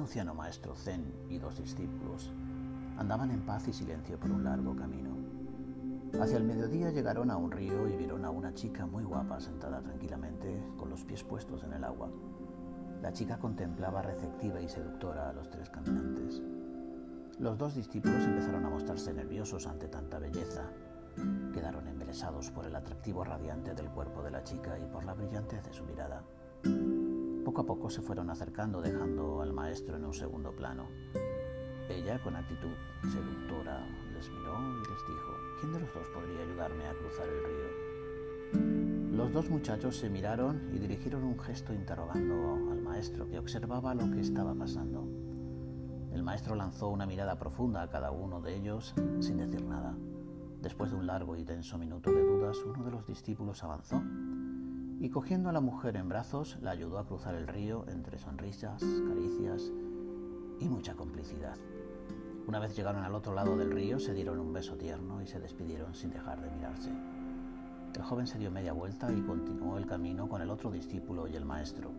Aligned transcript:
anciano 0.00 0.34
maestro 0.34 0.74
Zen 0.74 1.04
y 1.28 1.38
dos 1.38 1.58
discípulos 1.58 2.32
andaban 2.96 3.30
en 3.30 3.40
paz 3.42 3.68
y 3.68 3.72
silencio 3.72 4.18
por 4.18 4.30
un 4.30 4.44
largo 4.44 4.74
camino. 4.74 5.10
Hacia 6.20 6.38
el 6.38 6.44
mediodía 6.44 6.90
llegaron 6.90 7.30
a 7.30 7.36
un 7.36 7.50
río 7.50 7.86
y 7.86 7.96
vieron 7.96 8.24
a 8.24 8.30
una 8.30 8.52
chica 8.54 8.86
muy 8.86 9.04
guapa 9.04 9.40
sentada 9.40 9.80
tranquilamente 9.80 10.62
con 10.76 10.90
los 10.90 11.04
pies 11.04 11.22
puestos 11.22 11.62
en 11.64 11.74
el 11.74 11.84
agua. 11.84 12.10
La 13.02 13.12
chica 13.12 13.38
contemplaba 13.38 14.02
receptiva 14.02 14.60
y 14.60 14.68
seductora 14.68 15.28
a 15.28 15.32
los 15.32 15.48
tres 15.50 15.68
caminantes. 15.68 16.42
Los 17.38 17.58
dos 17.58 17.74
discípulos 17.74 18.22
empezaron 18.24 18.64
a 18.64 18.70
mostrarse 18.70 19.12
nerviosos 19.12 19.66
ante 19.66 19.88
tanta 19.88 20.18
belleza. 20.18 20.64
Quedaron 21.52 21.86
embelesados 21.86 22.50
por 22.50 22.66
el 22.66 22.74
atractivo 22.74 23.22
radiante 23.22 23.74
del 23.74 23.90
cuerpo 23.90 24.22
de 24.22 24.30
la 24.30 24.42
chica 24.44 24.78
y 24.78 24.86
por 24.86 25.04
la 25.04 25.14
brillantez 25.14 25.62
de 25.62 25.72
su 25.72 25.84
mirada. 25.84 26.22
Poco 27.50 27.62
a 27.62 27.66
poco 27.66 27.90
se 27.90 28.00
fueron 28.00 28.30
acercando 28.30 28.80
dejando 28.80 29.42
al 29.42 29.52
maestro 29.52 29.96
en 29.96 30.04
un 30.04 30.14
segundo 30.14 30.54
plano. 30.54 30.86
Ella, 31.88 32.22
con 32.22 32.36
actitud 32.36 32.70
seductora, 33.10 33.84
les 34.14 34.30
miró 34.30 34.54
y 34.54 34.88
les 34.88 35.00
dijo, 35.08 35.32
¿quién 35.58 35.72
de 35.72 35.80
los 35.80 35.92
dos 35.92 36.06
podría 36.14 36.42
ayudarme 36.42 36.86
a 36.86 36.94
cruzar 36.94 37.26
el 37.26 37.42
río? 37.42 39.16
Los 39.16 39.32
dos 39.32 39.50
muchachos 39.50 39.96
se 39.96 40.08
miraron 40.08 40.70
y 40.72 40.78
dirigieron 40.78 41.24
un 41.24 41.40
gesto 41.40 41.74
interrogando 41.74 42.70
al 42.70 42.82
maestro, 42.82 43.28
que 43.28 43.40
observaba 43.40 43.96
lo 43.96 44.08
que 44.12 44.20
estaba 44.20 44.54
pasando. 44.54 45.08
El 46.12 46.22
maestro 46.22 46.54
lanzó 46.54 46.88
una 46.88 47.04
mirada 47.04 47.36
profunda 47.36 47.82
a 47.82 47.90
cada 47.90 48.12
uno 48.12 48.40
de 48.40 48.54
ellos 48.54 48.94
sin 49.18 49.38
decir 49.38 49.64
nada. 49.64 49.96
Después 50.62 50.92
de 50.92 50.98
un 50.98 51.08
largo 51.08 51.34
y 51.34 51.42
tenso 51.42 51.78
minuto 51.78 52.12
de 52.12 52.22
dudas, 52.22 52.58
uno 52.64 52.84
de 52.84 52.92
los 52.92 53.04
discípulos 53.08 53.64
avanzó 53.64 54.00
y 55.00 55.08
cogiendo 55.08 55.48
a 55.48 55.52
la 55.52 55.60
mujer 55.60 55.96
en 55.96 56.10
brazos 56.10 56.58
la 56.60 56.72
ayudó 56.72 56.98
a 56.98 57.06
cruzar 57.06 57.34
el 57.34 57.48
río 57.48 57.86
entre 57.88 58.18
sonrisas, 58.18 58.82
caricias 58.82 59.72
y 60.60 60.68
mucha 60.68 60.94
complicidad. 60.94 61.56
Una 62.46 62.58
vez 62.58 62.76
llegaron 62.76 63.02
al 63.02 63.14
otro 63.14 63.32
lado 63.32 63.56
del 63.56 63.70
río, 63.70 63.98
se 63.98 64.12
dieron 64.12 64.38
un 64.38 64.52
beso 64.52 64.76
tierno 64.76 65.22
y 65.22 65.26
se 65.26 65.40
despidieron 65.40 65.94
sin 65.94 66.10
dejar 66.10 66.42
de 66.42 66.50
mirarse. 66.50 66.90
El 67.96 68.02
joven 68.02 68.26
se 68.26 68.38
dio 68.38 68.50
media 68.50 68.74
vuelta 68.74 69.10
y 69.10 69.22
continuó 69.22 69.78
el 69.78 69.86
camino 69.86 70.28
con 70.28 70.42
el 70.42 70.50
otro 70.50 70.70
discípulo 70.70 71.26
y 71.26 71.34
el 71.34 71.46
maestro. 71.46 71.90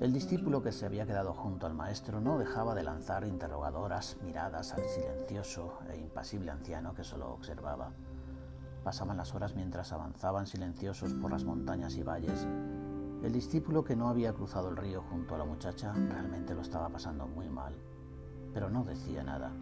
El 0.00 0.12
discípulo 0.12 0.62
que 0.62 0.72
se 0.72 0.84
había 0.84 1.06
quedado 1.06 1.32
junto 1.32 1.66
al 1.66 1.74
maestro 1.74 2.20
no 2.20 2.38
dejaba 2.38 2.74
de 2.74 2.82
lanzar 2.82 3.26
interrogadoras 3.26 4.18
miradas 4.22 4.74
al 4.74 4.86
silencioso 4.86 5.78
e 5.90 5.96
impasible 5.98 6.50
anciano 6.50 6.94
que 6.94 7.04
solo 7.04 7.30
observaba. 7.32 7.92
Pasaban 8.84 9.18
las 9.18 9.34
horas 9.34 9.54
mientras 9.54 9.92
avanzaban 9.92 10.46
silenciosos 10.46 11.12
por 11.14 11.30
las 11.30 11.44
montañas 11.44 11.96
y 11.96 12.02
valles. 12.02 12.46
El 13.22 13.32
discípulo 13.32 13.84
que 13.84 13.96
no 13.96 14.08
había 14.08 14.32
cruzado 14.32 14.70
el 14.70 14.76
río 14.76 15.02
junto 15.02 15.34
a 15.34 15.38
la 15.38 15.44
muchacha 15.44 15.92
realmente 15.92 16.54
lo 16.54 16.62
estaba 16.62 16.88
pasando 16.88 17.26
muy 17.26 17.50
mal, 17.50 17.74
pero 18.54 18.70
no 18.70 18.84
decía 18.84 19.22
nada. 19.22 19.52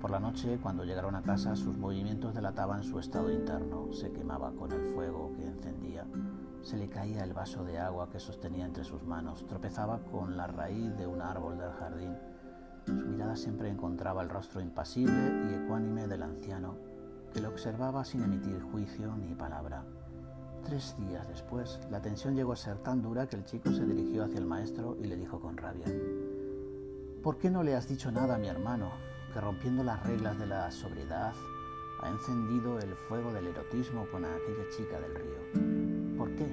Por 0.00 0.10
la 0.10 0.18
noche, 0.18 0.58
cuando 0.60 0.84
llegaron 0.84 1.14
a 1.14 1.22
casa, 1.22 1.54
sus 1.54 1.76
movimientos 1.76 2.34
delataban 2.34 2.82
su 2.82 2.98
estado 2.98 3.30
interno. 3.32 3.92
Se 3.92 4.12
quemaba 4.12 4.52
con 4.52 4.72
el 4.72 4.94
fuego 4.94 5.32
que 5.36 5.46
encendía. 5.46 6.06
Se 6.62 6.76
le 6.76 6.88
caía 6.88 7.24
el 7.24 7.34
vaso 7.34 7.64
de 7.64 7.78
agua 7.78 8.08
que 8.10 8.20
sostenía 8.20 8.64
entre 8.64 8.84
sus 8.84 9.02
manos. 9.02 9.44
Tropezaba 9.46 9.98
con 10.10 10.36
la 10.36 10.46
raíz 10.46 10.96
de 10.96 11.06
un 11.06 11.20
árbol 11.20 11.58
del 11.58 11.72
jardín. 11.72 12.16
Su 12.86 12.92
mirada 12.92 13.34
siempre 13.36 13.70
encontraba 13.70 14.22
el 14.22 14.28
rostro 14.28 14.60
impasible 14.60 15.50
y 15.50 15.54
ecuánime 15.54 16.06
del 16.06 16.22
anciano 16.22 16.97
que 17.32 17.40
lo 17.40 17.48
observaba 17.48 18.04
sin 18.04 18.22
emitir 18.22 18.60
juicio 18.72 19.14
ni 19.16 19.34
palabra. 19.34 19.84
Tres 20.64 20.94
días 20.98 21.26
después, 21.28 21.80
la 21.90 22.02
tensión 22.02 22.34
llegó 22.34 22.52
a 22.52 22.56
ser 22.56 22.78
tan 22.78 23.00
dura 23.00 23.26
que 23.26 23.36
el 23.36 23.44
chico 23.44 23.72
se 23.72 23.86
dirigió 23.86 24.24
hacia 24.24 24.38
el 24.38 24.46
maestro 24.46 24.96
y 25.00 25.06
le 25.06 25.16
dijo 25.16 25.40
con 25.40 25.56
rabia, 25.56 25.86
¿por 27.22 27.38
qué 27.38 27.50
no 27.50 27.62
le 27.62 27.74
has 27.74 27.88
dicho 27.88 28.12
nada 28.12 28.34
a 28.34 28.38
mi 28.38 28.48
hermano, 28.48 28.90
que 29.32 29.40
rompiendo 29.40 29.82
las 29.82 30.02
reglas 30.04 30.38
de 30.38 30.46
la 30.46 30.70
sobriedad, 30.70 31.32
ha 32.00 32.08
encendido 32.10 32.78
el 32.78 32.94
fuego 32.94 33.32
del 33.32 33.46
erotismo 33.46 34.06
con 34.10 34.24
aquella 34.24 34.68
chica 34.76 35.00
del 35.00 35.14
río? 35.14 36.16
¿Por 36.18 36.34
qué? 36.34 36.46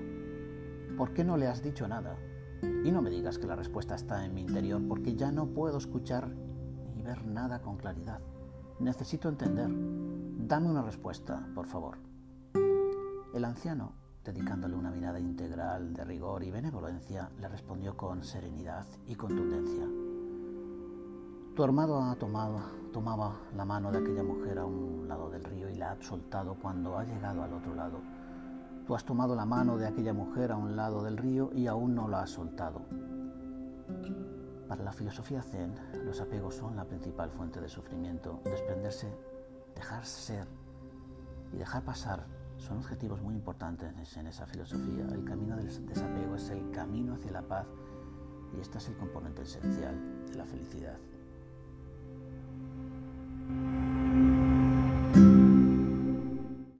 ¿Por 0.98 1.14
qué 1.14 1.24
no 1.24 1.36
le 1.36 1.48
has 1.48 1.62
dicho 1.62 1.88
nada? 1.88 2.16
Y 2.62 2.92
no 2.92 3.02
me 3.02 3.10
digas 3.10 3.38
que 3.38 3.48
la 3.48 3.56
respuesta 3.56 3.96
está 3.96 4.26
en 4.26 4.34
mi 4.34 4.42
interior, 4.42 4.82
porque 4.88 5.16
ya 5.16 5.32
no 5.32 5.48
puedo 5.48 5.78
escuchar 5.78 6.30
ni 6.96 7.02
ver 7.02 7.26
nada 7.26 7.62
con 7.62 7.78
claridad. 7.78 8.22
Necesito 8.80 9.28
entender. 9.28 9.70
Dame 10.48 10.70
una 10.70 10.84
respuesta, 10.84 11.44
por 11.56 11.66
favor. 11.66 11.98
El 13.34 13.46
anciano, 13.46 13.94
dedicándole 14.24 14.76
una 14.76 14.92
mirada 14.92 15.20
integral 15.20 15.92
de 15.92 16.04
rigor 16.06 16.44
y 16.44 16.52
benevolencia, 16.52 17.32
le 17.40 17.48
respondió 17.48 17.98
con 17.98 18.24
serenidad 18.24 18.86
y 19.08 19.16
contundencia. 19.16 19.88
Tu 21.56 21.64
armado 21.64 22.00
ha 22.00 22.16
tomado, 22.18 22.62
tomaba 22.94 23.34
la 23.56 23.66
mano 23.66 23.92
de 23.92 23.98
aquella 23.98 24.22
mujer 24.22 24.60
a 24.60 24.66
un 24.66 25.08
lado 25.08 25.32
del 25.32 25.44
río 25.46 25.68
y 25.68 25.78
la 25.78 25.94
ha 25.94 26.02
soltado 26.04 26.54
cuando 26.62 26.96
ha 26.96 27.06
llegado 27.06 27.42
al 27.42 27.52
otro 27.52 27.74
lado. 27.74 27.98
Tú 28.86 28.94
has 28.94 29.04
tomado 29.04 29.36
la 29.36 29.48
mano 29.48 29.78
de 29.78 29.88
aquella 29.88 30.14
mujer 30.14 30.52
a 30.52 30.58
un 30.58 30.76
lado 30.76 31.02
del 31.02 31.18
río 31.18 31.50
y 31.56 31.66
aún 31.66 31.96
no 31.96 32.08
la 32.08 32.22
has 32.22 32.30
soltado. 32.30 32.84
Para 34.68 34.84
la 34.84 34.94
filosofía 34.94 35.42
zen, 35.42 35.74
los 36.06 36.22
apegos 36.22 36.54
son 36.54 36.76
la 36.76 36.86
principal 36.86 37.32
fuente 37.32 37.60
de 37.60 37.68
sufrimiento. 37.68 38.42
Desprenderse, 38.44 39.12
dejar 39.76 40.06
ser 40.06 40.48
y 41.54 41.58
dejar 41.58 41.84
pasar 41.84 42.26
son 42.58 42.78
objetivos 42.78 43.22
muy 43.22 43.36
importantes 43.36 44.18
en 44.18 44.28
esa 44.28 44.46
filosofía. 44.48 45.06
El 45.12 45.24
camino 45.24 45.56
del 45.56 45.68
desapego 45.86 46.36
es 46.36 46.50
el 46.50 46.72
camino 46.72 47.14
hacia 47.14 47.32
la 47.32 47.42
paz 47.42 47.68
y 48.56 48.62
este 48.62 48.78
es 48.78 48.88
el 48.88 48.98
componente 48.98 49.44
esencial 49.44 50.26
de 50.28 50.36
la 50.36 50.46
felicidad. 50.46 50.98